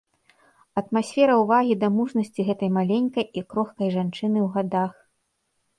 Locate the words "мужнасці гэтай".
1.99-2.73